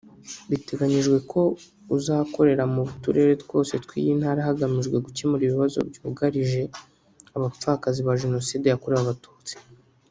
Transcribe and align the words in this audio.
Biteganyijwe 0.49 1.17
ko 1.31 1.41
uzakorera 1.97 2.63
mu 2.73 2.83
turere 3.03 3.33
twose 3.43 3.73
tw’iyi 3.83 4.11
Ntara 4.19 4.41
hagamijwe 4.49 4.97
gukemura 5.05 5.43
ibibazo 5.45 5.77
byugarije 5.89 6.61
abapfakazi 7.35 7.99
ba 8.07 8.13
Jenoside 8.21 8.65
yakorewe 8.69 9.01
Abatutsi 9.03 9.55